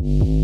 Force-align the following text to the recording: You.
You. 0.00 0.41